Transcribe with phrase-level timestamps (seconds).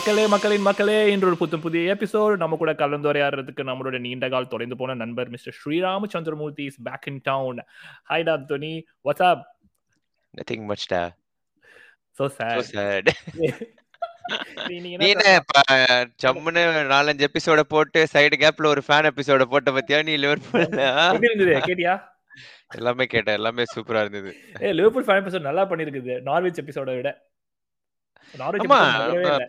[0.00, 4.76] மக்களே மக்களின் மக்களே இன்று ஒரு புத்தம் புதிய எபிசோட் நம்ம கூட கலந்துரையாடுறதுக்கு நம்மளோட நீண்ட கால் தொலைந்து
[4.76, 7.58] போன நண்பர் mister Srirama Chandramurthy is back in town
[8.10, 8.72] hi டா துனி.
[9.04, 9.42] வாட்ஸ் அப்
[10.34, 11.02] நத்திங் மச் டா.
[12.18, 13.10] சோ சோ சேட் சேட்
[14.70, 15.62] நீ நீ என்ன என்ன இப்ப
[16.24, 16.62] ஜம்முன்னு
[16.94, 20.00] நாலஞ்சு எபிசோட போட்டு சைடு கேப்ல ஒரு ஃபேன் எபிசோட போட்ட பத்தியா?
[20.08, 20.66] நீ லிவர்பூல்
[21.68, 21.94] கேட்டியா?
[22.78, 23.38] எல்லாமே கேட்டேன்.
[23.40, 24.32] எல்லாமே சூப்பரா இருந்தது.
[24.64, 26.14] ஏ லிவர்பூல் ஃபேன் எபிசோட் நல்லா பண்ணிருக்குது.
[26.30, 28.09] நார்விச் எபிசோட விட நார்விச் ஆமா எபிசோட் நகரவே நம்ம இல்ல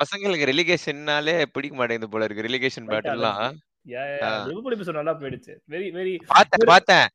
[0.01, 2.47] பசங்களுக்கு ரெலிகேஷன்னாலே பிடிக்க மாட்டேங்குது போல இருக்கு.
[2.49, 3.43] ரெலிகேஷன் பேட்டில்லாம்
[3.85, 5.53] நல்லா போயிடுச்சு.
[5.69, 6.13] Very very.
[6.27, 7.07] பார்த்தேன் பார்த்தேன்.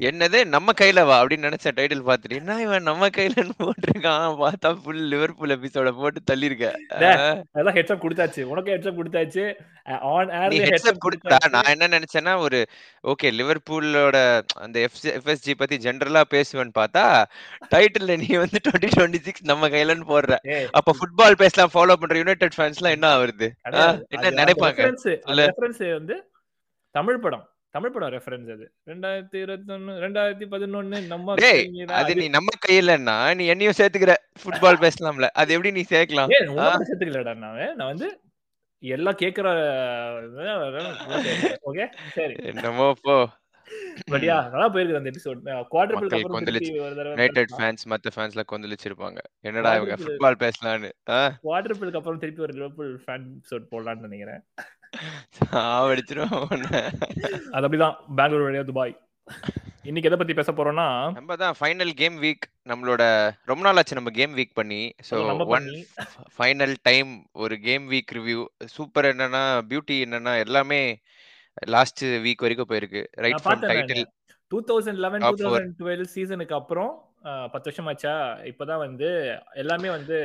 [0.00, 0.44] என்னது?
[0.44, 4.24] நம்ம கையில வா அப்படின்னு நினைச்ச டைட்டில் பார்த்துட்டு என்ன இவன் நம்ம கையிலன்னு போட்டிருக்கான்?
[4.38, 6.64] பார்த்தா ஃபுல் லிவர்பூல் எபிசோட போட்டு தள்ளிருக்க
[6.98, 7.42] டேய், ஆ.
[7.52, 8.42] அதெல்லாம் ஹெட்ஸ்அப் கொடுத்தாச்சு.
[8.42, 9.44] உனக்கு ஹெட்ஸ்அப் கொடுத்தாச்சு.
[10.12, 11.50] ஆன் நீ ஏர்ல ஹெட்ஸ்அப் ஹெட்ஸ்அப் கொடுத்தா கொடுத்தாச்சு.
[11.50, 12.60] நான் என்ன நினைச்சேன்னா ஒரு
[13.04, 14.16] ஓகே லிவர்பூலோட
[14.54, 17.04] அந்த எஃப் எஃப்எஸ்ஜி பத்தி ஜென்ரலா பேசுவேன்னு பார்த்தா
[17.74, 20.34] டைட்டில்ல நீ வந்து டுவெண்ட்டி டுவெண்ட்டி சிக்ஸ் நம்ம கையிலன்னு போடுற.
[20.72, 23.12] அப்ப ஃபுட்பால் பேசலாம் ஃபாலோ பண்ற யுனைடெட் ஃபேன்ஸ்லாம் என்ன?
[23.62, 25.92] கிடையாது என்ன நினைப்பாங்க?
[25.92, 26.13] வந்து
[26.94, 27.44] தமிழ் படம்.
[27.70, 28.66] தமிழ் படம் ரெஃபரன்ஸ் அது.
[28.86, 31.34] ரெண்டாயிரத்தி இருபத்தொன்னு ரெண்டாயிரத்தி பதினொன்னு நம்ம
[31.92, 34.12] அது நீ நம்ம கையிலன்னா நீ என்னையும் சேர்த்துக்கிற.
[34.42, 35.28] ஃபுட்பால் பேசலாம்ல.
[35.32, 36.30] அது எப்படி நீ சேர்க்கலாம்?
[36.90, 37.56] சேர்த்துக்கலடா நான்.
[37.56, 38.08] நான் வந்து
[38.82, 39.48] எல்லாம் கேக்குற
[41.66, 42.34] ஓகே சரி.
[42.42, 43.16] என்னமோ போ.
[44.10, 45.38] பட் யா நல்லா போயிருக்கு அந்த எபிசோட்
[45.72, 46.00] குவார்டர்
[46.32, 46.72] கொந்தளிச்சு.
[46.80, 49.18] ஒரு தடவை யுனைடெட் பண்ணலாம் ஃபேன்ஸ் மத்த ஃபேன்ஸ்ல கொந்தளிச்சிருப்பாங்க.
[49.40, 50.90] என்னடா இவங்க ஃபுட்பால் பேசலான்னு?
[51.08, 51.26] ஆ?
[51.44, 54.42] குவார்டர் அப்புறம் திருப்பி ஒரு லிவர்பூல் ஃபேன் எபிசோட் போடலாம்னு நினைக்கிறேன்.
[55.38, 56.36] சாவடிச்சிரும்.
[57.54, 57.96] அது அப்படிதான்.
[58.18, 58.94] பெங்களூர் வழியா துபாய்.
[59.88, 60.86] இன்னைக்கு எதை பத்தி பேச போறோம்னா?
[61.16, 63.02] நம்ம தான் ஃபைனல் கேம் வீக் நம்மளோட
[63.50, 64.80] ரொம்ப நாள் ஆச்சு நம்ம கேம் வீக் பண்ணி.
[65.30, 65.68] நம்ம ஒன்
[66.36, 67.10] ஃபைனல் டைம்
[67.44, 68.42] ஒரு கேம் வீக் ரிவ்யூ
[68.76, 70.80] சூப்பர் என்னன்னா பியூட்டி என்னன்னா எல்லாமே
[71.74, 73.02] லாஸ்ட் வீக் வரைக்கும் போயிருக்கு.
[73.24, 74.04] Right from title
[74.52, 76.92] two thousand eleven to top four thousand twelve சீசனுக்கு அப்புறம்
[77.52, 78.14] பத்து வருஷம் ஆச்சா
[78.50, 79.10] இப்பதான் வந்து
[79.62, 80.18] எல்லாமே வந்து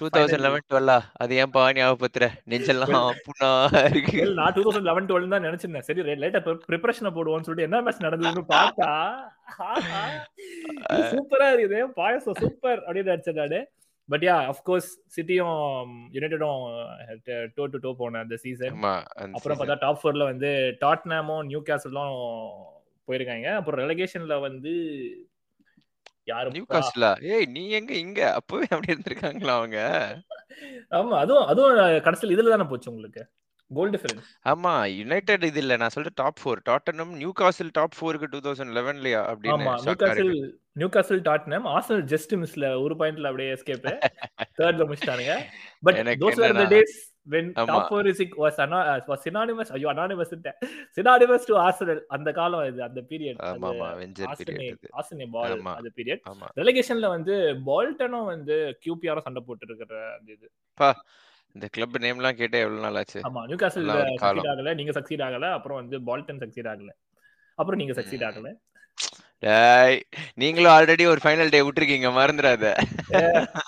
[0.00, 2.26] டூ தௌசண்ட் லெவன் டுவெல்லா அது ஏன்பா ஞாபகப்படுத்துற?
[2.50, 2.94] நெஞ்செல்லாம்
[3.26, 3.48] புண்ணா
[3.90, 4.20] இருக்கு.
[4.38, 5.86] நான் டூ தௌசண்ட் லெவன் டுவெல் தான் நினைச்சிருந்தேன்.
[5.88, 6.40] சரி லேட்டா
[6.70, 8.90] ப்ரிப்பரேஷனை போடுவோம்னு சொல்லிட்டு என்ன மேட்ச் நடந்ததுன்னு பார்த்தா
[11.12, 11.80] சூப்பரா இருக்குது.
[12.00, 13.60] பாயசம் சூப்பர் அப்படின்னு நினைச்சேன் நானு.
[14.08, 16.62] பட் யா அஃப்கோர்ஸ் சிட்டியும் யுனைடெடும்
[17.56, 18.78] டோ டு டோ போன அந்த சீசன்
[19.36, 20.50] அப்புறம் பார்த்தா டாப் ஃபோர்ல வந்து
[20.84, 22.16] டாட்னாமும் நியூ கேசலும்
[23.08, 23.48] போயிருக்காங்க.
[23.58, 24.72] அப்புறம் ரெலகேஷன்ல வந்து
[26.30, 28.20] நியூ யாருப்பா காஸ்ட்லா ஏய் நீ எங்க இங்க?
[28.38, 29.78] அப்பவே அப்படி இருந்திருக்காங்களா அவங்க?
[30.92, 33.22] ஆமா அதுவும் அதுவும் கடைசியில் இதுல தானே போச்சு உங்களுக்கு?
[33.70, 35.74] கோல் டிஃபரன்ஸ் ஆமா யுனைடெட் இது இல்ல.
[35.80, 40.32] நான் சொல்றேன் top four Tottenham Newcastle top ஃபோருக்கு டூ தௌசண்ட் லெவன்லயா அப்படின்னு ஆமா நியூ காசில்
[40.76, 43.86] நியூ காசில் டாட்னம் ஆர்சனல் ஜஸ்ட் மிஸ்ல ஒரு பாயிண்ட்ல அப்படியே எஸ்கேப்
[44.58, 45.36] தேர்ட்ல முடிச்சிட்டானுங்க.
[45.82, 46.96] But those are the days
[47.30, 48.58] when top four is was
[49.08, 50.32] was synonymous ஐயோ அனானிமஸ்
[50.96, 55.72] சினானிமஸ் டு ஆர்சனல் அந்த காலம் இது அந்த பீரியட் ஆமா ஆமா வெஞ்சர் பீரியட் ஆஸ்டனே பால் ஆமா
[55.78, 56.48] அந்த பீரியட் ஆமா.
[56.60, 57.34] ரெலகேஷன்ல வந்து
[57.68, 60.48] பால்டனும் வந்து கியூபிஆரும் சண்டை போட்டு இருக்கிற அந்த இது.
[61.54, 63.20] இந்த கிளப் நேம்லாம் கேட்டே எவ்வளவு நாள் ஆச்சு?
[63.26, 66.90] ஆமா நியூ காசில் சக்சீட் ஆகல நீங்க சக்சீட் ஆகல அப்புறம் வந்து பால்டன் சக்சீட் ஆகல.
[67.58, 68.24] அப்புறம் நீங்க சக்சீட்.
[68.28, 68.50] ஆகல.
[70.40, 72.64] நீங்களும் ஆல்ரெடி ஒரு ஃபைனல் டே விட்டுருக்கீங்க மறந்துடாத.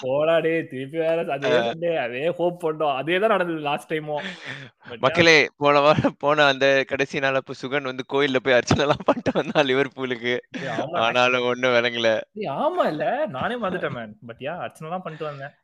[0.02, 1.52] போடா டேய் திருப்பி வேற அதே
[2.04, 4.26] அதே ஹோப் பண்ணோம் அதே தான் நடந்தது லாஸ்ட் டைமும்
[4.88, 9.06] யா மக்களே போன வாரம் போன அந்த கடைசி நாள் அப்ப சுகன் வந்து கோயில்ல போய் அர்ச்சனை எல்லாம்
[9.08, 10.34] பண்ணிட்டு வந்தான் லிவர்பூலுக்கு
[11.04, 12.10] ஆனாலும் ஒண்ணும் விளங்கல.
[12.60, 13.04] ஆமா இல்ல.
[13.36, 15.54] நானே மறந்துட்டேன் மேன் பட் யா அர்ச்சனைலாம் பண்ணிட்டு வந்தேன்.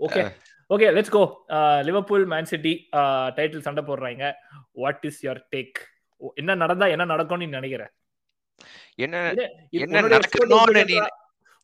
[0.00, 0.22] Okay
[0.70, 1.22] okay let's go
[1.88, 2.74] Liverpool Man City
[3.38, 4.24] title சண்டை போடுறாங்க.
[4.82, 5.80] வாட் இஸ் யுவர் டேக்
[6.40, 7.84] என்ன நடந்தா என்ன நடக்கும்னு நீ நினைக்கிற?
[8.98, 9.16] என்ன
[9.84, 10.96] என்ன நடக்கணும்னு நீ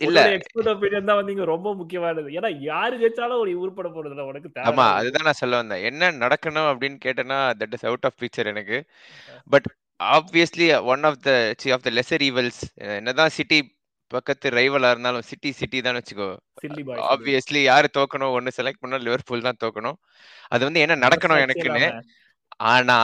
[0.01, 0.19] இல்ல.
[0.35, 2.29] எக்ஸ்பர்ட் ஒப்பீனியன் தான் வந்து இங்க ரொம்ப முக்கியமானது.
[2.39, 5.83] ஏன்னா யாரு ஜெயிச்சாலும் ஒரு உருப்பட போறதுல உனக்கு ஆமா அதுதான் நான் சொல்ல வந்தேன்.
[5.89, 8.79] என்ன நடக்கணும் அப்படின்னு கேட்டேன்னா that is out of picture எனக்கு.
[9.55, 9.69] But
[10.01, 12.61] obviously one of the see of the lesser evils
[12.99, 13.59] என்னதான் சிட்டி
[14.11, 16.29] பக்கத்து ரைவலா இருந்தாலும் சிட்டி சிட்டி தான் வச்சுக்கோ.
[17.13, 18.35] ஆப்வியஸ்லி யாரு தோக்கணும்?
[18.37, 19.99] ஒன்னு செலக்ட் பண்ணா லிவர்பூல் தான் தோக்கணும்.
[20.55, 21.85] அது வந்து என்ன நடக்கணும் எனக்குன்னு
[22.61, 22.97] ஆனா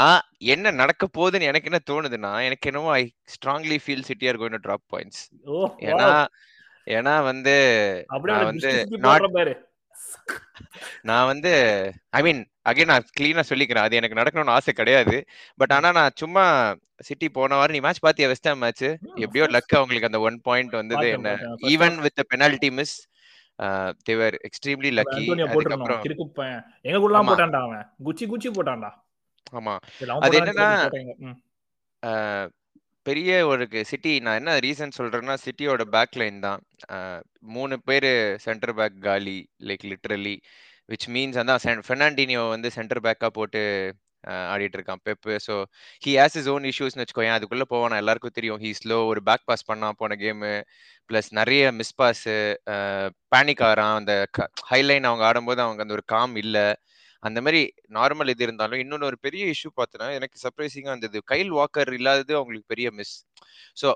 [0.55, 3.03] என்ன நடக்க போகுதுன்னு எனக்கு என்ன தோணுதுன்னா எனக்கு என்னவோ I
[3.35, 5.21] strongly feel City are going to drop points
[5.89, 6.09] ஏன்னா
[6.87, 7.55] ஏன்னா வந்து
[8.31, 8.73] நான் வந்து
[11.11, 11.53] நான் வந்து
[12.11, 12.41] ஐ மீன்
[12.71, 13.87] அகைன் நான் கிளீனா சொல்லிக்கிறேன்.
[13.87, 15.17] அது எனக்கு நடக்கணும்னு ஆசை கிடையாது.
[15.59, 15.73] பட்.
[15.77, 16.45] ஆனா நான் சும்மா
[17.01, 18.85] சிட்டி போன வாரம் நீ மேட்ச் பாத்தியா வெஸ்ட் ஹாம் மேட்ச்
[19.25, 19.47] எப்படியோ.
[19.57, 21.31] லக் அவங்களுக்கு அந்த ஒன் பாயிண்ட் வந்தது என்ன.
[21.73, 22.97] Even with penalty miss
[24.09, 26.01] they were extremely lucky அதுக்கப்புறம்
[26.89, 27.25] எங்க ஆமா.
[27.31, 27.85] போட்டான்டா அவன்?
[28.09, 28.91] குச்சி குச்சி போட்டான்டா.
[29.53, 29.75] ஆமா.
[30.25, 30.69] அது என்னன்னா
[33.07, 36.61] பெரிய ஒரு சிட்டி நான் என்ன ரீசன் சொல்றேன்னா சிட்டியோட பேக் லைன் தான்.
[37.57, 38.11] மூணு பேர்
[38.45, 39.39] சென்டர் பேக் காலி
[39.69, 40.37] லைக் லிட்ரலி
[40.89, 43.63] விச் மீன்ஸ் அதான் ஃபெர்னாண்டினியோ வந்து சென்டர் பேக்கா போட்டு
[44.53, 45.03] ஆடிட்டு இருக்கான்.
[45.07, 45.55] Pep so
[46.03, 47.37] he has is own இஷ்யூஸ்னு வச்சுக்கோயேன்.
[47.39, 47.97] அதுக்குள்ள போவானா.
[48.03, 48.61] எல்லாருக்கும் தெரியும்.
[48.65, 50.53] ஹீ ஸ்லோ ஒரு பேக் பாஸ் பண்ணான் போன கேமு
[51.11, 52.25] ப்ளஸ் நிறைய மிஸ் பாஸ்
[53.35, 54.15] பேனிக் ஆகிறான் அந்த
[54.71, 56.67] ஹைலைன் அவங்க ஆடும்போது அவங்க அந்த ஒரு காம் இல்லை.
[57.25, 57.61] அந்த மாதிரி
[57.97, 61.19] நார்மல் இது இருந்தாலும் இன்னொன்னு ஒரு பெரிய இஷ்யூ பார்த்தனா எனக்கு சர்ப்ரைசிங்கா இருந்தது.
[61.33, 63.15] கைல் வாக்கர் இல்லாதது அவங்களுக்கு பெரிய மிஸ்
[63.77, 63.89] ஸோ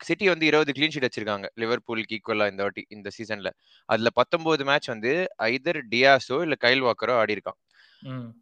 [0.00, 1.46] சிட்டி வந்து இருபது கிளீன் ஷீட் வச்சிருக்காங்க.
[1.62, 3.50] லிவர்பூலுக்கு ஈக்குவலா இந்த வாட்டி இந்த சீசன்ல
[3.88, 5.12] அதுல பத்தொன்பது மேட்ச் வந்து
[5.50, 7.58] ஐதர் டியாஸோ இல்ல கைல் வாக்கரோ ஆடி இருக்கான்.
[8.02, 8.34] ம்,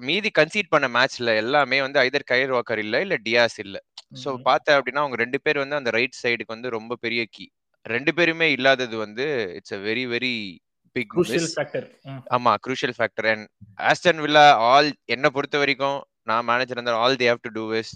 [0.00, 3.76] மீதி கன்சீட் பண்ண மேட்ச்ல எல்லாமே வந்து ஐதர் கைல் வாக்கர் இல்ல இல்ல டியாஸ் இல்ல.
[4.12, 4.46] ம்.
[4.46, 7.46] பார்த்த அப்படின்னா அவங்க ரெண்டு பேர் வந்து அந்த ரைட் சைடுக்கு வந்து ரொம்ப பெரிய கீ
[7.86, 9.26] ரெண்டு பேருமே இல்லாதது வந்து
[9.58, 10.34] it's a very very
[10.96, 11.12] big
[12.36, 13.44] ஆமா crucial factor and
[13.90, 15.98] Aston Villa all என்ன பொறுத்த வரைக்கும்
[16.30, 17.92] நான் மேனேஜர் இருந்தால் all they have to do is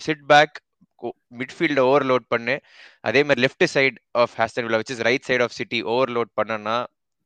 [0.00, 0.54] sit back
[1.40, 2.54] மிட்ஃபீல்ட overload பண்ணு.
[3.04, 6.76] அதே மாதிரி left side of Aston Villa which is right side of City overload பண்ணனா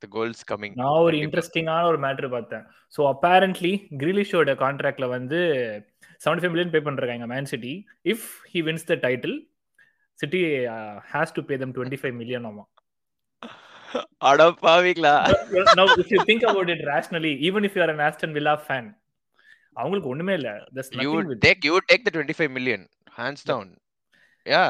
[0.01, 2.63] த கோல்ஸ் கமிங் நான் ஒரு இன்ட்ரெஸ்டிங்கான ஒரு மேட்ரு பார்த்தேன்.
[2.93, 3.71] ஸோ அப்பேரண்ட்லி
[4.01, 5.39] கிரிலிஷோட கான்ட்ராக்ட்ல வந்து
[6.21, 7.73] செவன்டி ஃபைவ் மில்லியன் பே பண்றாங்க Man City
[8.13, 9.37] if he wins the title
[10.19, 10.41] City
[11.11, 12.63] has to pay them twenty five million ஆமா
[15.75, 18.87] now if you think about it rationally even if you are an Aston Villa fan
[19.75, 20.49] அவங்களுக்கு ஒண்ணுமே இல்ல.
[21.43, 22.83] Take you take the twenty five million
[23.17, 23.69] hands down
[24.45, 24.63] yeah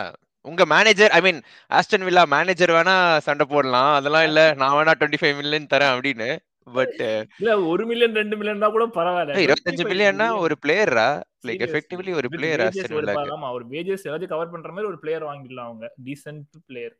[0.46, 1.40] உங்க manager I mean
[1.72, 2.96] Aston Villa manager வேணா
[3.28, 3.90] சண்டை போடலாம்.
[3.98, 4.42] அதெல்லாம் இல்ல.
[4.60, 6.30] நான் வேணா டுவெண்ட்டி ஃபைவ் மில்லியன் தரேன் அப்படின்னு.
[6.68, 7.00] பட்
[7.42, 9.38] இல்ல ஒரு மில்லியன் ரெண்டு மில்லியன் தான் கூட பரவாயில்ல.
[9.46, 10.44] இருபத்தஞ்சு 25 மில்லியன்னா million.
[10.46, 11.08] ஒரு பிளேயரா
[11.48, 11.64] லைக்.
[11.68, 15.88] எஃபெக்டிவ்லி ஒரு பிளேயர் ஆஸ்டன் வில்லாக்கு ஒரு வேஜஸ் எல்லாத்தையும் கவர் பண்ற மாதிரி ஒரு பிளேயர் வாங்கிடலாம் அவங்க.
[16.08, 16.96] Decent player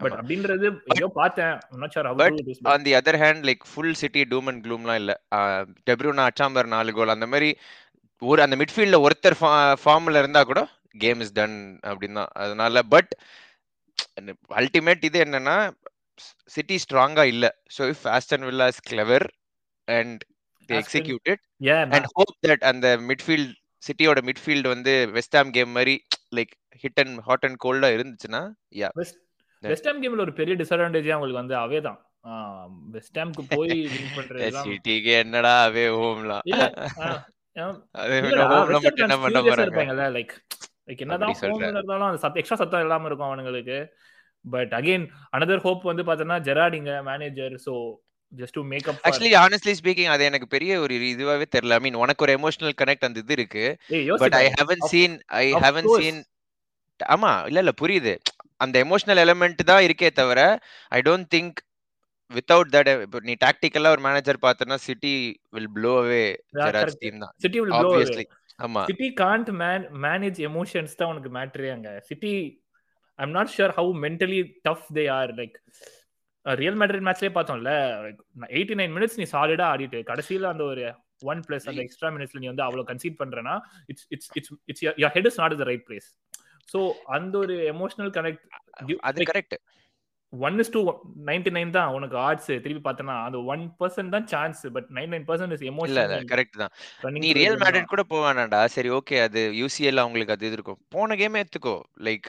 [0.00, 0.14] but.
[0.14, 1.54] அப்படின்றது ஏதோ பார்த்தேன்.
[2.72, 2.92] On the
[3.22, 5.12] hand like full City doom and க்ளூம்லாம் இல்ல.
[5.86, 7.50] டெப்ரூனா அச்சாம்பர் நாலு கோல் அந்த மாதிரி
[8.22, 9.38] ஒரு அந்த மிட்ஃபீல்ட்ல ஒருத்தர்
[9.82, 10.62] ஃபார்ம்ல இருந்தா கூட
[10.98, 13.12] கேம் இஸ் டன் அப்படின்னு தான் அதனால பட்
[14.56, 15.56] அல்டிமேட் இது என்னன்னா
[16.50, 17.44] சிட்டி ஸ்ட்ராங்கா இல்ல.
[17.76, 19.26] So if Aston Villa is clever
[19.88, 20.20] and
[20.68, 25.72] the Aston- execute it yeah and hope that அந்த மிட்ஃபீல்ட் சிட்டியோட மிட்ஃபீல்ட் வந்து வெஸ்டாம் கேம்
[25.72, 25.94] மாதிரி
[26.36, 26.52] like
[26.84, 28.42] hit and hot and கோல்டா இருந்துச்சுன்னா
[28.76, 28.90] யா
[29.62, 31.98] வெஸ்ட் ஹாம் கேம்ல ஒரு பெரிய டிஸ்அட்வான்டேஜ் அவங்களுக்கு வந்து அவே தான்?
[32.94, 36.44] வெஸ்ட் ஹாம்க்கு போய் வின் பண்றது சிட்டிக்கு என்னடா அவே ஹோம்லாம்
[40.16, 40.34] லைக்
[40.88, 41.34] லைக் என்னதான்
[41.72, 43.78] இருந்தாலும் அந்த எக்ஸ்ட்ரா சத்தம் இல்லாம இருக்கும் அவனுங்களுக்கு.
[44.44, 45.04] பட் அகைன்
[45.36, 47.74] அனதர் ஹோப் வந்து பார்த்தோன்னா ஜெராடிங்க manager so
[48.32, 51.76] just to make up actually honestly speaking அது எனக்கு பெரிய ஒரு இதுவாவே தெரியல.
[51.78, 53.64] ஐ மீன் உனக்கு ஒரு எமோஷனல் கனெக்ட் அந்த இது இருக்கு.
[54.22, 55.88] But I haven't seen I haven't.
[56.00, 56.20] Seen
[57.00, 58.14] ஆமா இல்ல இல்ல புரியுது.
[58.60, 60.40] அந்த எமோஷனல் எலிமெண்ட் தான் இருக்கே தவிர
[60.92, 61.58] I don't think
[62.30, 65.14] without that இப்போ நீ டாக்டிக்கலா ஒரு மேனேஜர் பார்த்தனா City
[65.54, 66.24] will blow away
[66.60, 67.32] Gerrard team தான்.
[67.44, 68.24] சிட்டி வில் ப்ளோ ஆப்வியஸ்லி
[68.58, 68.82] ஆமா.
[68.88, 72.32] City can't man manage emotions தான் உனக்கு மேட்ரே அங்க City
[73.18, 75.56] I'm not sure how mentally tough they are like
[76.46, 77.72] Real Madrid மேட்ச்லயே பார்த்தோம்ல
[78.52, 80.84] எயிட்டி நைன் மினிட்ஸ் நீ சாலிடா ஆடிட்டு கடைசியில அந்த ஒரு
[81.26, 83.54] ஒன் பிளஸ் அந்த எக்ஸ்ட்ரா மினிட்ஸ்ல நீ வந்து அவ்வளவு கன்சீட் பண்றேன்னா
[83.90, 86.08] it's it's it's it's your head is not the right place
[86.72, 86.80] so
[87.16, 88.44] அந்த ஒரு எமோஷனல் கனெக்ட்
[89.10, 89.56] அது correct
[90.32, 90.80] one is to
[91.28, 95.24] ninety nine தான் உனக்கு ஆர்ட்ஸ் திருப்பி பார்த்தனா அந்த ஒன் பர்சன்ட் தான் chance but nine nine
[95.30, 96.72] percent is இல்ல எமோஷன் இல்ல கரெக்ட் தான்.
[97.24, 100.80] நீ ரியல் மேட்ரிட் கூட போவானாடா சரி ஓகே அது யூசிஎல் அவங்களுக்கு அது இது இருக்கும்.
[100.96, 101.74] போன கேமே எடுத்துக்கோ.
[102.08, 102.28] Like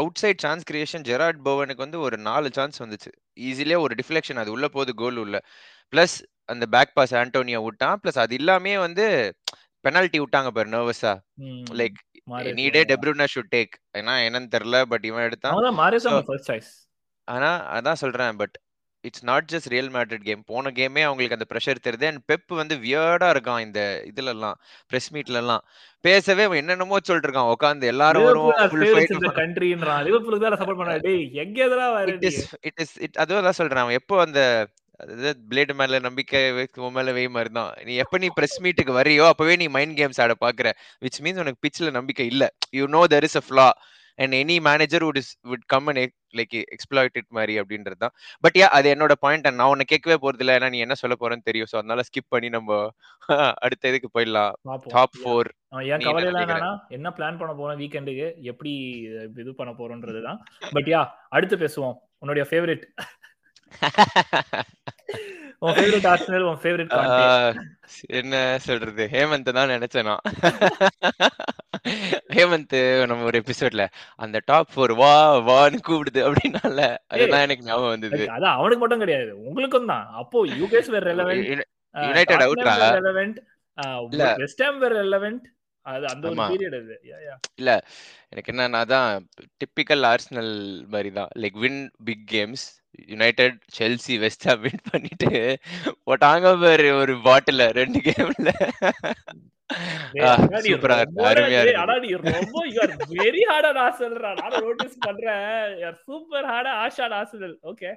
[0.22, 3.10] outside chance creation Gerrard பவனுக்கு வந்து ஒரு நாலு சான்ஸ் வந்துச்சு.
[3.48, 5.36] ஈஸிலியே ஒரு டிஃப்ளெக்ஷன் அது உள்ள போகுது கோல் உள்ள.
[5.92, 6.16] பிளஸ்
[6.52, 7.98] அந்த பேக் பாஸ் ஆண்டோனியா விட்டான்.
[8.02, 9.06] பிளஸ் அது இல்லாமே வந்து
[9.84, 11.12] பெனால்ட்டி விட்டாங்க பாரு நர்வஸா
[11.80, 11.98] லைக்
[12.56, 16.70] நீடே டெப்ரூனா ஷுட் டேக் ஏன்னா என்னன்னு தெரியல பட் இவன் எடுத்தான் ஃபர்ஸ்ட் சாய்ஸ்
[17.28, 18.56] ஆனா அதான் சொல்றேன் but
[19.04, 22.06] it's not just Real Madrid game போன கேமே அவங்களுக்கு அந்த ப்ரெஷர் தெரியுது.
[22.10, 23.80] அண்ட் பெப் வந்து வியர்டா இருக்கான் இந்த
[24.10, 24.56] இதுல எல்லாம்
[24.90, 25.62] பிரஸ் மீட்ல எல்லாம்
[26.04, 31.58] பேசவே அவன் என்னென்னமோ சொல்லிட்டு இருக்கான் உட்காந்து எல்லாரும் வருவோம் கண்ட்ரின்றான் லிவர்பூலுக்கு தான் சப்போர்ட் பண்ணா டேய் எங்க
[31.66, 33.82] எதரா வர it is it is it அதுவும் தான் சொல்றேன்.
[33.84, 34.40] அவன் எப்போ அந்த
[35.50, 36.40] பிளேடு மேல நம்பிக்கை
[36.84, 40.20] உன் மேல வை மாதிரி தான் நீ எப்ப நீ பிரஸ் மீட்டுக்கு வரியோ அப்பவே நீ மைண்ட் கேம்ஸ்
[40.24, 40.68] ஆட பாக்குற.
[41.04, 42.44] விச் மீன்ஸ் உனக்கு பிச்சில் நம்பிக்கை இல்ல.
[42.78, 43.66] You know there is a flaw
[44.18, 46.00] and any manager would is would come and
[46.38, 50.42] like exploit it மாதிரி அப்படின்றது தான் பட் யா அது என்னோட பாயிண்ட் நான் உன்னை கேட்கவே போறது
[50.44, 51.70] இல்லை ஏன்னா நீ என்ன சொல்ல போறேன்னு தெரியும்.
[51.72, 52.70] ஸோ அதனால ஸ்கிப் பண்ணி நம்ம
[53.64, 54.52] அடுத்த இதுக்கு போயிடலாம்.
[54.94, 55.50] டாப் ஃபோர்
[55.90, 58.72] என் கவலையில என்னன்னா என்ன பிளான் பண்ண போறோம் வீக்கெண்டுக்கு எப்படி
[59.42, 60.40] இது பண்ண போறோம்ன்றது தான்
[60.72, 61.02] பட் யா
[61.36, 61.96] அடுத்து பேசுவோம்.
[62.22, 62.86] உன்னுடைய ஃபேவரட்
[65.64, 66.92] உன் ஃபேவரட் ஆர்சனல் உன் ஃபேவரட்
[68.18, 68.34] என்ன
[68.66, 69.02] சொல்றது?
[69.14, 70.24] ஹேமந்த் தான் நினைச்சேன் நான்.
[72.36, 72.76] ஹேமந்த்
[73.10, 73.84] நம்ம ஒரு எபிசோட்ல
[74.24, 75.12] அந்த டாப் ஃபோர் வா
[75.48, 76.80] வான்னு கூப்பிடுது அப்படின்னால
[77.12, 78.22] அதுதான் எனக்கு ஞாபகம் வந்தது.
[78.36, 80.06] அதான் அவனுக்கு மட்டும் கிடையாது உங்களுக்கும் தான்.
[80.22, 83.38] அப்போ யூகேஸ் வேற ரெலவென்ட் யுனைடெட் அவுட்ரா ரெலவென்ட்
[84.44, 85.44] வெஸ்ட் ஹாம் வேற ரெலவென்ட்
[85.86, 86.96] அது அந்த ஒரு பீரியட் அது.
[87.60, 87.70] இல்ல
[88.32, 89.08] எனக்கு என்னன்னா அதான்
[89.60, 90.52] டிப்பிக்கல் ஆர்சனல்
[90.92, 92.66] மாதிரி தான் like win big games
[93.08, 95.30] United Chelsea Vesta win பண்ணிட்டு
[96.06, 98.50] போட்டாங்க பாரு ஒரு பாட்டில ரெண்டு கேம்ல
[100.64, 100.96] சூப்பரா
[101.28, 104.30] அருமையா இருக்கு அடா நீ ரொம்ப you are very hard on Arsenal டா.
[104.40, 105.46] நானும் notice பண்றேன்.
[105.78, 107.52] You are super hard on Ash on Arsenal.
[107.64, 107.92] Okay.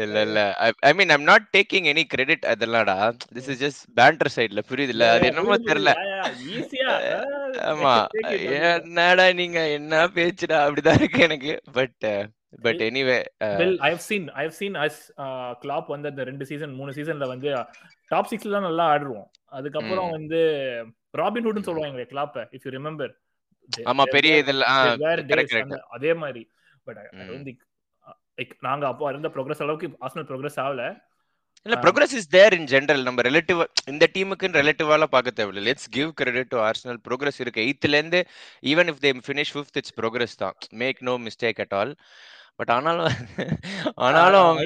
[0.00, 0.40] இல்ல இல்ல
[0.82, 2.96] I mean I'm not taking any credit அதெல்லாம்டா
[3.36, 5.92] this is just banter சைடுல அது yeah, என்னமோ தெரியல
[6.88, 6.90] ஆ,
[7.70, 7.94] ஆமா.
[8.72, 12.06] என்னடா நீங்க என்ன பேச்சுடா அப்படிதான் இருக்கு எனக்கு but
[12.66, 13.18] but anyway
[13.86, 17.28] I have seen I have seen us uh, Klopp வந்து அந்த ரெண்டு சீசன் மூணு சீசன்ல
[17.32, 17.50] வந்து
[18.12, 19.28] டாப் சிக்ஸ்ல தான் நல்லா ஆடுவோம்
[19.58, 20.10] அதுக்கப்புறம்.
[20.16, 20.40] வந்து
[21.20, 23.12] ராபின் ஹுட்னு சொல்லுவாங்க கிளாப்ப இஃப் யூ ரிமெம்பர்
[23.90, 26.42] ஆமா பெரிய இதெல்லாம் அதே மாதிரி.
[26.86, 27.06] But I.
[27.28, 27.62] Don't think
[28.40, 30.84] like நாங்க அப்போ இருந்த ப்ரோக்ரஸ் அளவுக்கு ஆர்சனல் ப்ரோக்ரஸ் ஆகல.
[31.66, 31.76] இல்ல.
[31.84, 33.58] Progress is there in general நம்ம ரிலேட்டிவ்
[33.92, 35.64] இந்த டீமுக்குன்னு ரிலேட்டிவால பார்க்க தேவையில்ல.
[35.68, 37.64] Let's give credit to Arsenal progress இருக்கு.
[37.66, 38.20] எயித்துல இருந்து
[38.72, 40.56] even if they finish fifth it's progress தான்.
[40.82, 41.92] Make no mistake at all
[42.60, 43.12] but ஆனாலும்
[44.06, 44.56] ஆனாலும்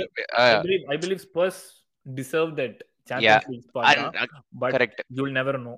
[0.93, 1.61] I believe Spurs
[2.07, 2.79] deserve that
[3.11, 4.19] Champions League spot
[4.63, 5.75] but you will never know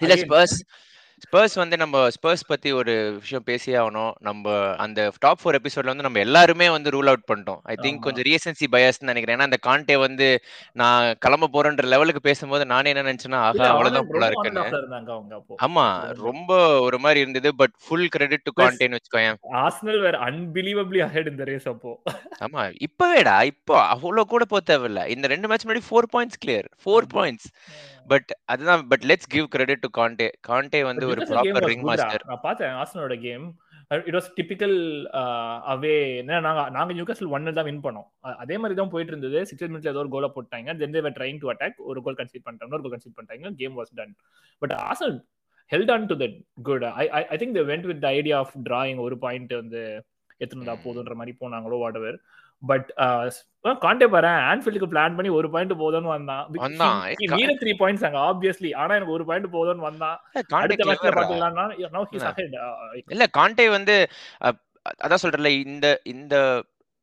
[0.00, 0.56] இல்ல Spurs
[1.24, 4.12] Spurs வந்து நம்ம spruce பத்தி ஒரு விஷயம் பேசியே ஆகணும்.
[4.20, 7.60] நம்ம அந்த டாப் ஃபோர் எபிசோட்ல வந்து நம்ம எல்லாருமே வந்து ரூல் அவுட் பண்ணிட்டோம்.
[7.62, 7.98] I think.
[7.98, 9.38] கொஞ்சம் ரீசன்சி பயஸ்னு நினைக்கிறேன்.
[9.38, 10.28] ஏன்னா அந்த கான்டே வந்து
[10.72, 15.56] நான் கிளம்ப போறேன்ற லெவலுக்கு பேசும்போது நானே என்ன நினைச்சேன்னா ஆஹா அவ்வளவுதான் போல இருக்குன்னு.
[15.66, 15.86] ஆமா
[16.28, 17.52] ரொம்ப ஒரு மாதிரி இருந்தது.
[17.54, 19.38] பட் ஃபுல் கிரெடிட் டு கான்டேன்னு வச்சுக்கோயேன்.
[19.64, 21.92] ஆர்சனல் வேற அன்பிலீவபிளி அஹெட் இந்த ரேஸ் அப்போ.
[22.46, 25.08] ஆமா இப்பவேடா இப்போ அவ்வளவு கூட போக தேவையில்ல.
[25.16, 27.48] இந்த ரெண்டு மேட்ச் முன்னாடி four points clear four points
[28.12, 32.44] but அதுதான் but let's give credit to Conte Conte வந்து ஒரு ப்ராப்பர் ரிங் மாஸ்டர் நான்
[32.46, 33.46] பார்த்தேன் ஆர்சனலோட game
[34.08, 34.76] it was typical
[35.72, 38.08] away என்ன நாங்க நாங்க நியூகாஸ்ல் ஒன்னு தான் வின் பண்ணோம்.
[38.42, 39.40] அதே மாதிரி தான் போயிட்டு இருந்தது.
[39.50, 40.76] சிக்ஸ் மினிட்ஸ்ல ஏதோ ஒரு கோலை போட்டாங்க.
[40.82, 42.74] Then they were trying to attack ஒரு கோல் கன்சீட் பண்ணிட்டாங்க.
[42.78, 43.54] ஒரு கோல் கன்சீட் பண்ணிட்டாங்க.
[43.62, 44.14] Game was done
[44.62, 45.16] but Arsenal
[45.72, 46.36] held on to that
[46.68, 49.82] good I I think they went with the idea of drawing ஒரு பாயிண்ட் வந்து
[50.44, 50.74] எத்தனை.
[50.86, 52.18] போதுன்ற மாதிரி போனாங்களோ வாட் எவர்
[52.62, 52.88] பட்
[53.82, 56.44] காண்டே பாரு ஆன்ஃபீல்டுக்கு பிளான் பண்ணி ஒரு பாயிண்ட் போதும்னு வந்தான்.
[57.34, 60.16] நீட த்ரீ பாயிண்ட்ஸ் அங்க ஆப்வியஸ்லி ஆனா எனக்கு ஒரு பாயிண்ட் போதும்னு வந்தான்.
[60.60, 61.12] அடுத்த மேட்ச்ல.
[61.12, 61.66] பாத்துக்கலாம்னா
[63.14, 63.96] இல்ல கான்டே வந்து
[65.02, 66.34] அதான் சொல்றேன்ல இந்த இந்த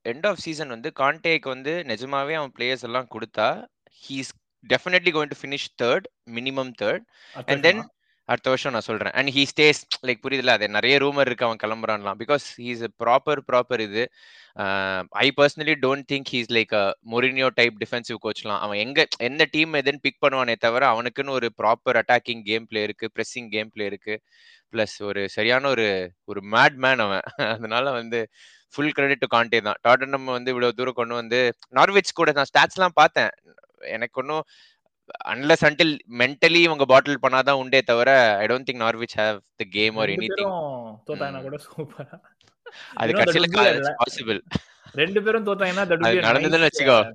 [0.05, 3.47] எண்ட் ஆஃப் சீசன் வந்து கான்டேக்கு வந்து நிஜமாவே அவன் பிளேயர்ஸ் எல்லாம் கொடுத்தா
[4.03, 4.31] he's
[4.63, 7.03] definitely going to finish third minimum third
[7.45, 7.81] and then
[8.29, 9.13] அடுத்த வருஷம் நான் சொல்றேன்.
[9.20, 10.53] அண்ட் ஹீ ஸ்டேஸ் லைக் புரியுதுல?
[10.58, 12.17] அது நிறைய ரூமர் இருக்கு அவன் கிளம்புறான்லாம்.
[12.22, 14.03] Because he's a proper proper இது.
[15.24, 19.79] I personally don't think he's like a Mourinho type defensive கோச்லாம் அவன் எங்க எந்த டீம்
[19.82, 24.15] எதுன்னு பிக் பண்ணுவானே தவிர அவனுக்குன்னு ஒரு ப்ராப்பர் அட்டாக்கிங் கேம் பிளே இருக்கு ப்ரெஸ்ஸிங் கேம் பிளே இருக்கு.
[24.74, 25.88] ப்ளஸ் ஒரு சரியான ஒரு
[26.32, 27.25] ஒரு மேட் மேன் அவன்.
[27.55, 28.20] அதனால வந்து
[28.74, 29.79] ஃபுல் கிரெடிட் டு காண்டே தான்.
[29.88, 31.39] டாட்டன் நம்ம வந்து இவ்வளவு தூரம் கொண்டு வந்து
[31.79, 33.32] நார்வெஜ் கூட நான் ஸ்டாட்ஸ்லாம் பார்த்தேன்.
[33.96, 34.44] எனக்கு ஒன்றும்
[35.27, 39.97] அன்லஸ் அன்டில் மென்டலி இவங்க பாட்டில் பண்ணாதான் உண்டே தவிர I don't think Norwich have the game
[39.97, 40.53] or anything
[41.07, 42.21] தோத்தாங்கன்னா கூட சூப்பர்
[42.93, 43.13] அது
[43.63, 44.41] a- பாசிபிள்
[44.93, 46.97] ரெண்டு பேரும் தோத்தாங்கன்னா a நடந்ததுன்னு வச்சுக்கோ.
[47.00, 47.12] uh,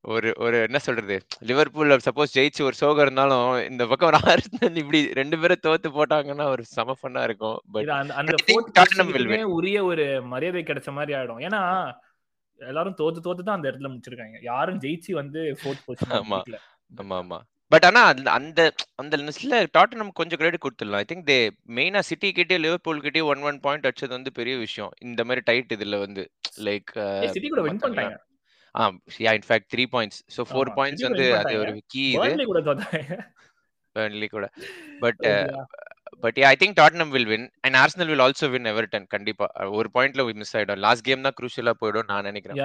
[0.00, 1.20] ஒரு ஒரு என்ன சொல்றது?
[1.38, 6.44] லிவர்பூல் சப்போஸ் ஜெயிச்சு ஒரு சோகம் இருந்தாலும் இந்த பக்கம் ஒரு ஆர்சனல் இப்படி ரெண்டு பேரும் தோத்து போட்டாங்கன்னா
[6.44, 7.60] ஒரு செம ஃபன்னா இருக்கும்.
[7.72, 8.36] பட் அந்த
[9.44, 11.40] உரிய ஒரு மரியாதை கிடைச்ச மாதிரி ஆயிடும்.
[11.40, 11.60] ஏன்னா
[12.60, 14.38] எல்லாரும் தோத்து தோத்து தான் அந்த இடத்துல முடிச்சிருக்காங்க.
[14.42, 16.40] யாரும் ஜெயிச்சு வந்து ஃபோர்த் ஆமா.
[16.98, 17.38] ஆமா ஆமா.
[17.68, 21.02] பட் ஆனா அந்த அந்த லிஸ்ட்ல டாட்டனம் கொஞ்சம் கிரெடிட் கொடுத்துடலாம்.
[21.02, 24.90] ஐ திங்க் தே மெயினா சிட்டி கிட்டே லிவர்பூல் கிட்டே ஒன் ஒன் பாயிண்ட் அடிச்சது வந்து பெரிய விஷயம்.
[25.00, 26.90] இந்த மாதிரி டைட் இதுல வந்து லைக்
[27.28, 28.16] சிட்டி கூட வின் பண்ணிட்டாங்க.
[28.78, 32.44] ஆ yeah in fact three points so four points வந்து அது ஒரு கீ இது.
[32.44, 32.60] கூட
[33.96, 34.50] Burnley கூட.
[35.00, 35.22] But.
[36.24, 39.46] But I think Tottenham will win and Arsenal will also win Everton கண்டிப்பா.
[39.78, 40.82] ஒரு பாயிண்ட்ல மிஸ் ஆயிடும்.
[40.86, 42.58] லாஸ்ட் கேம் தான் குரூஷியலா போயிடும் நான் நினைக்கிறேன்.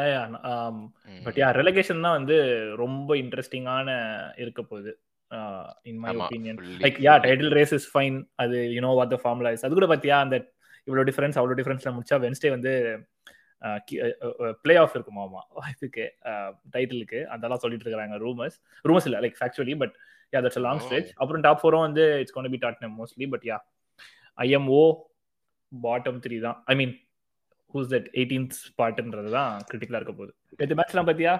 [1.25, 2.37] பட் யா ரெலகேஷன் தான் வந்து
[2.83, 3.89] ரொம்ப இன்ட்ரெஸ்டிங்கான
[4.43, 4.93] இருக்க போகுது.
[5.91, 7.13] In my opinion like yeah.
[7.25, 10.35] Title race is fine அது you know what the formula is அது கூட பாத்தியா அந்த
[10.87, 12.73] இவ்வளவு டிஃபரன்ஸ் அவ்வளவு டிஃபரன்ஸ்ல முடிச்சா வென்ஸ்டே வந்து
[14.63, 15.41] பிளே ஆஃப் இருக்குமாமா?
[15.73, 16.03] இதுக்கு
[16.73, 19.95] டைட்டிலுக்கு அதெல்லாம் சொல்லிட்டு இருக்காங்க ரூமர்ஸ் ரூமர்ஸ் இல்ல like factually but
[20.33, 20.79] yeah that's long.
[20.79, 23.57] Stretch அப்புறம் டாப் ஃபோரும் வந்து it's gonna be Tottenham mostly but yeah
[24.37, 24.85] IMO
[25.71, 26.63] bottom three தான்.
[26.65, 26.95] I mean
[27.73, 30.33] who's that eighteenth ஸ்பாட்ன்றது தான் கிரிட்டிக்கலா இருக்க போகுது.
[30.57, 31.35] நேற்று மேட்ச்லாம் பாத்தியா?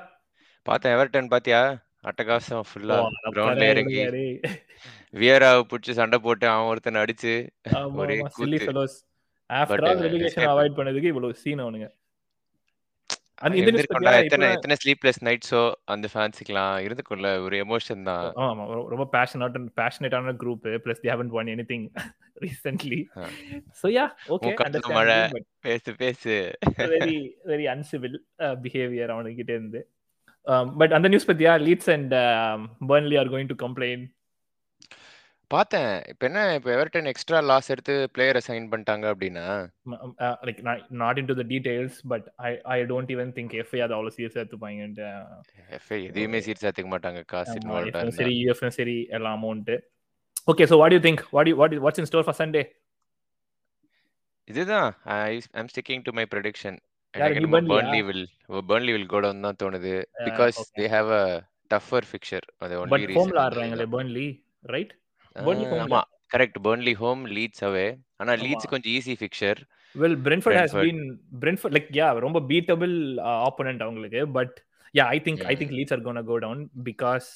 [0.64, 0.96] பார்த்தேன்.
[0.98, 1.84] எவர்டன் பாத்தியா?
[2.10, 2.96] அட்டகாசம் ஃபுல்லா
[3.36, 4.02] கிரவுண்ட்ல இறங்கி.
[5.20, 7.34] வியராவை பிடிச்சி சண்டை போட்டு அவன் ஒருத்தனை அடிச்சு
[7.94, 8.32] ஒரே uh,
[9.70, 10.50] relegation escape.
[10.52, 11.88] avoid பண்ணதுக்கு இவ்வளவு scene அவனுங்க.
[11.88, 11.94] அந்த இந்த news
[12.56, 13.25] இருந்திருக்கும்டா பத்தியா?
[13.42, 19.10] எத்தனை ஸ்லீப்லெஸ் நைட்ஸோ அந்த ஃபேன்ஸுக்குலாம் இருந்துக்கும்ல ஒரு எமோஷன் தான் ஆமா, ரொம்ப-
[20.40, 20.68] group.
[20.68, 21.90] Plus they haven't won anything
[22.42, 23.04] recently.
[23.18, 23.28] Ah.
[23.72, 25.46] So yeah, okay, மூக்காத்துல understandable, மழை.
[25.60, 29.90] பேசு பேசு very, very uncivil, uh, behavior அவனுக்கிட்ட இருந்து.
[30.46, 32.14] Um, but அந்த நியூஸ் பத்தியா Leeds and
[32.88, 34.15] Burnley are going to complain
[35.54, 35.92] பார்த்தேன்.
[36.12, 39.46] இப்ப என்ன இப்ப எவர்டன் எக்ஸ்ட்ரா லாஸ் எடுத்து பிளேயர சைன் பண்ணிட்டாங்க அப்படின்னா?
[40.48, 40.62] Like
[41.02, 45.06] not into the details but I I don't even think FA அது அவ்வளவு சீரியஸா எடுத்துப்பாங்கன்ட்டு
[45.80, 47.22] எஃப்ஏ எதையுமே சீரியஸா எடுத்துக்க மாட்டாங்க.
[47.34, 48.04] காசு இருந்தா.
[48.22, 49.72] சரி யூஎஃப்எம் சரி எல்லாம் amount
[50.54, 52.64] okay so what you think what you what what's in store for Sunday
[54.48, 56.76] இதுதான் I I'm sticking to my prediction.
[57.14, 58.26] Burnley will
[58.72, 59.94] Burnley will go down தான் தோணுது.
[60.28, 61.24] Because they have a
[61.74, 62.46] tougher fixture.
[62.64, 63.88] அது only but ஹோம்ல reason ஆடுறாங்களே.
[63.96, 64.28] Burnley
[64.74, 64.94] right
[65.48, 66.02] Burnley ஆமா.
[66.34, 66.60] Correct.
[66.68, 67.88] Burnley home, Leeds away.
[68.22, 69.60] ஆனா Leeds கொஞ்சம் easy fixture.
[69.96, 71.02] Well Brentford has been
[71.44, 72.96] Brentford like yeah ரொம்ப beatable
[73.48, 74.56] opponent அவங்களுக்கு but
[75.00, 75.76] yeah I think I think.
[75.80, 77.28] Leeds are gonna go down because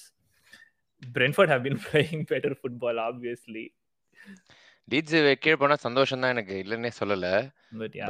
[1.17, 3.65] Brentford have been playing better football obviously
[4.87, 6.55] Leeds கீழ போனா சந்தோஷம் தான் எனக்கு.
[6.63, 7.27] இல்லன்னே சொல்லல.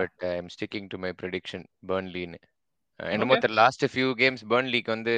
[0.02, 2.40] But I am sticking to my prediction பர்ன்லின்னு.
[3.00, 5.16] என்னமோ தெரியல லாஸ்ட் ஃபியூ கேம்ஸ் பர்ன்லிக்கு வந்து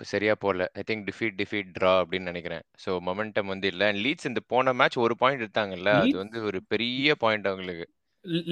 [0.00, 0.66] சரியா போல.
[0.80, 2.64] I think defeat defeat draw அப்படின்னு நினைக்கிறேன்.
[2.84, 3.84] ஸோ மொமெண்டம் வந்து இல்ல.
[4.04, 5.92] லீட்ஸ் இந்த போன மேட்ச் ஒரு பாயிண்ட் எடுத்தாங்கல்ல.
[6.02, 7.86] அது வந்து ஒரு பெரிய பாயிண்ட் அவங்களுக்கு.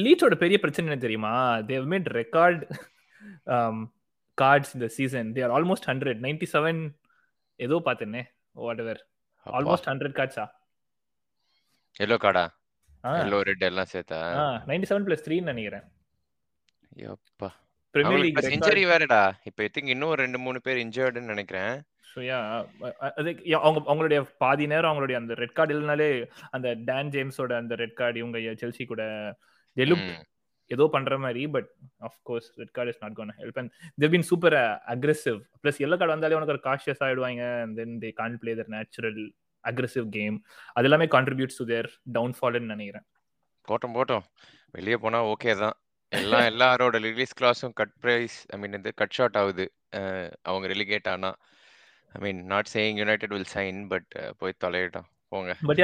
[0.04, 1.34] லீட்ஸோட பெரிய பிரச்சனை என்ன தெரியுமா
[1.70, 2.62] தேவ் மேட் ரெக்கார்ட்
[4.38, 6.80] கார்ட்ஸ் இந்த season they are almost hundred ninety seven
[7.60, 8.22] ஏதோ பார்த்தேனே
[8.64, 9.00] வாட் எவர்!
[9.46, 10.44] ஆல்மோஸ்ட் ஹண்ட்ரட் கார்ட்ஸா
[11.96, 12.44] எல்லோ கார்டா?
[13.22, 14.18] எல்லோ, ரெட் எல்லாம் சேர்த்தா?
[14.70, 15.86] நைன்டி செவன் பிளஸ் த்ரீன்னு நினைக்கிறேன்
[17.04, 17.48] யப்பா!
[17.94, 19.22] பிரீமியர் லீக் இன்ஜரி வேறடா.
[19.48, 21.72] இப்ப ஐ திங்க் இன்னும் 2, 3 பேர் இன்ஜர்டுன்னு நினைக்கிறேன்.
[23.18, 26.08] அது அவங்க அவங்களுடைய பாதி நேரம் அவங்களுடைய அந்த ரெட் கார்டு இல்லைனாலே
[26.56, 29.02] அந்த டான் ஜேம்ஸோட அந்த ரெட் கார்டு இவங்க செல்சி கூட
[29.76, 30.20] தே லுக் ம்.
[30.70, 31.68] ஏதோ பண்ற மாதிரி but
[32.08, 34.56] of course red card is not gonna help and they've been super
[34.94, 38.72] aggressive plus yellow card வந்தாலே உனக்கு ஒரு காஷியஸ் ஆயிடுவாங்க and then they can play their
[38.76, 39.20] natural
[39.64, 40.36] aggressive game
[40.76, 43.06] அது எல்லாமே கான்ட்ரிபியூட்ஸ் டு தேர் டவுன்ஃபால்னு நினைக்கிறேன்
[43.68, 44.24] போட்டும், போட்டும்.
[44.74, 45.76] வெளிய போனா ஓகே தான்.
[46.18, 49.66] எல்லாம் எல்லாரோட ரிலீஸ் கிளாஸும் கட் பிரைஸ் ஐ மீன் இது கட் ஷார்ட் ஆகுது.
[50.48, 51.30] அவங்க ரெலிகேட் ஆனா.
[52.14, 55.06] I mean not saying United will sign but போய் தொலையட்டும்.
[55.32, 55.52] போங்க.
[55.68, 55.82] பட்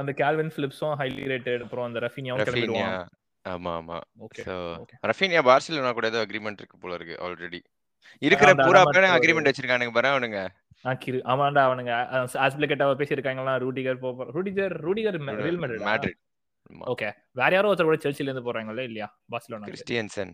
[0.00, 3.98] அந்த கால்வின் பிலிப்ஸும் ஹைலி ரேட்டட் அப்புறம் அந்த ரஃபினியாவும் ரஃபீனியா கிளம்பிடுவான் ஆமா, ஆமா.
[4.24, 4.42] ஓகே
[5.10, 7.60] ரஃபீனியா பார்சிலோனா கூட ஏதோ அக்ரீமெண்ட் இருக்கு போல இருக்கு ஆல்ரெடி.
[8.22, 10.40] இருக்கிற பூரா பேரும் அக்ரீமெண்ட் வச்சிருக்கானுங்க பாரு அவனுங்க.
[11.32, 11.92] ஆமாண்டா அவனுங்க
[12.44, 15.94] ஆஸ்பிளேக்கட்டாவை பேசியிருக்காங்களா ரூடிகர் போ ரூடிகர் ரூடிகர் ரியல் மேட்ரிடா.
[16.92, 20.32] ஓகே வேற யாரோ ஒருத்தர் கூட செல்சில இருந்து போறாங்கல்ல இல்லையா பார்சிலோனாக்கு கிறிஸ்டியன்சன்.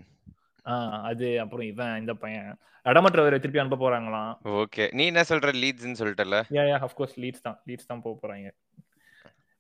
[1.11, 2.49] அது அப்புறம் இவன் இந்த பையன்
[2.87, 4.85] அடமற்றவரை திருப்பி அனுப்ப போறாங்களாம் ஓகே.
[4.99, 6.39] நீ என்ன சொல்ற லீட்ஸ்ன்னு சொல்லிட்டல?
[6.57, 8.49] Yeah yeah of course Leeds தான் லீட்ஸ் தான் போக போறாங்க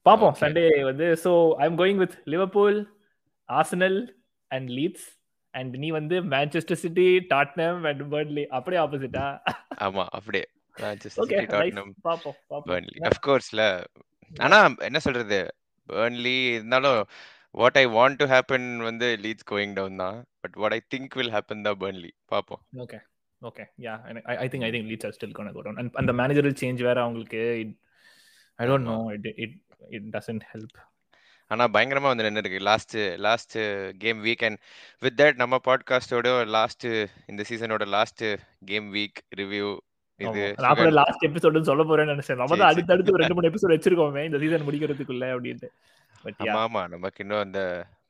[0.06, 0.34] பாப்போம்.
[0.42, 2.78] சண்டே வந்து so I am going with Liverpool
[3.48, 3.98] Arsenal
[4.50, 5.06] and Leeds
[5.54, 9.26] and நீ வந்து Manchester City Tottenham and Burnley அப்படியே ஆப்போசிட்டா
[9.86, 10.46] ஆமா, அப்படியே.
[10.76, 12.98] மான்செஸ்டர் சிட்டி, டாட்னம், பாப்போம் பாப்போம் பர்ன்லி.
[13.10, 13.62] ஆஃப் கோர்ஸ்ல.
[14.46, 15.38] ஆனா என்ன சொல்றது?
[15.88, 17.00] பர்ன்லி இருந்தாலும்
[17.60, 20.18] what I want to happen வந்து லீட்ஸ் கோயிங் டவுன் தான்.
[20.40, 22.10] But what I think will happen தான் பர்ன்லி.
[22.32, 22.62] பாப்போம்.
[22.84, 22.98] Okay
[23.42, 23.94] okay ya
[24.44, 26.98] I think I think Leeds are still gonna go down and அந்த மேனேஜரல் சேஞ்ச் வேற
[27.02, 27.40] அவங்களுக்கு
[28.58, 28.88] I don't.
[28.90, 29.56] Know it it
[29.96, 30.76] it doesn't help
[31.50, 32.58] ஆனா பயங்கரமா வந்து நின்னுருக்கு.
[32.68, 32.96] Last
[33.26, 33.56] last
[33.98, 34.58] game week and
[35.02, 36.86] with that நம்ம பாட்காஸ்டோட last
[37.32, 38.24] இந்த சீசனோட லாஸ்ட்
[38.64, 39.68] கேம் வீக் ரிவ்யூ
[40.20, 42.40] நான் கூட லாஸ்ட் எபிசோடுன்னு சொல்ல போறேன்னு நினைச்சேன்.
[42.42, 42.70] நம்ம தான்.
[42.72, 45.70] அடுத்தடுத்து ரெண்டு மூணு எபிசோட் வச்சிருக்கோமே இந்த சீசன் முடிக்கிறதுக்குள்ள அப்படின்ட்டு.
[46.44, 47.60] ஆமா ஆமா நமக்கு இன்னும் அந்த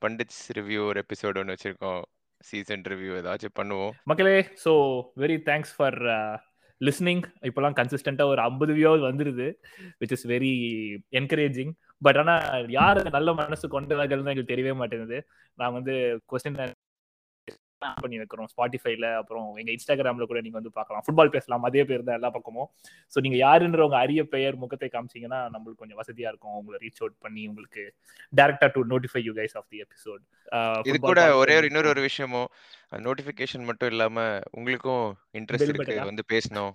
[0.05, 2.03] பண்டிட்ஸ் ரிவ்யூ ஒரு எபிசோட் ஒன்று வச்சிருக்கோம்.
[2.41, 3.95] சீசன் ரிவ்யூ ஏதாச்சும் பண்ணுவோம்.
[4.11, 4.73] மக்களே so
[5.23, 5.99] very thanks for
[6.81, 9.47] listening இப்போலாம் கன்சிஸ்டண்டாக ஒரு ஐம்பது வியூவாவது வந்துருது
[10.01, 10.55] which is very
[11.21, 11.73] encouraging
[12.07, 15.19] but ஆனால் யார் நல்ல மனசு கொண்டவர்கள்னு எங்களுக்கு தெரியவே மாட்டேங்குது.
[15.59, 15.95] நான் வந்து
[16.33, 16.59] கொஸ்டின்
[18.03, 21.05] பண்ணி வைக்கிறோம் ஸ்பாட்டிஃபைல அப்புறம் எங்க இன்ஸ்டாகிராம்ல கூட நீங்க வந்து பார்க்கலாம்.
[21.07, 22.69] ஃபுட்பால் பேசலாம் அதே பேர் தான் எல்லா பக்கமும்.
[23.13, 26.57] ஸோ நீங்க யாருன்ற உங்க அரிய பெயர் முகத்தை காமிச்சீங்கன்னா நம்மளுக்கு கொஞ்சம் வசதியா இருக்கும்.
[26.61, 27.85] உங்களை ரீச் அவுட் பண்ணி உங்களுக்கு
[28.33, 30.23] டேரக்டா to notify you guys of the episode
[30.91, 32.49] இது கூட ஒரே ஒரு இன்னொரு ஒரு விஷயமும்
[33.07, 34.27] நோட்டிபிகேஷன் மட்டும் இல்லாம
[34.59, 35.07] உங்களுக்கும்
[35.41, 35.97] இன்ட்ரெஸ்ட் இருக்கு?
[36.11, 36.75] வந்து பேசணும்.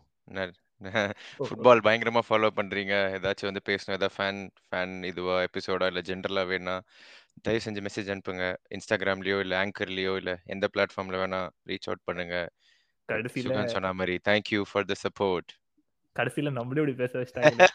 [1.47, 2.93] ஃபுட்பால் பயங்கரமா ஃபாலோ பண்றீங்க.
[3.17, 3.95] ஏதாச்சும் வந்து பேசணும்.
[3.97, 6.75] ஏதாவது ஃபேன் ஃபேன் இதுவா எபிசோடா இல்ல ஜென்ரலா வேணா
[7.41, 8.45] தயவு செஞ்சு மெசேஜ் அனுப்புங்க.
[8.69, 12.49] இன்ஸ்டாகிராம்லயோ இல்ல ஆங்கர்லயோ இல்ல எந்த பிளாட்ஃபார்ம்ல வேணா ரீச் அவுட் பண்ணுங்க.
[13.09, 15.51] கடைசியில சொன்ன மாதிரி தேங்க்யூ ஃபார் த சப்போர்ட்
[16.15, 17.67] கடைசியில நம்மளே இப்படி பேச வச்சிட்டாங்க.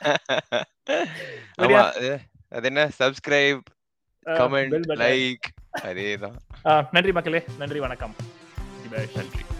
[1.58, 1.82] ஆமா
[2.48, 2.90] அது என்ன?
[2.98, 3.62] Subscribe
[4.26, 4.88] comment.
[4.98, 5.48] லைக்
[5.82, 6.38] அதேதான்.
[6.90, 7.42] நன்றி மக்களே.
[7.58, 8.16] நன்றி வணக்கம்.
[9.14, 9.55] நன்றி.